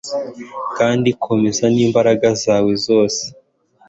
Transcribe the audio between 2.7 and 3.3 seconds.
zose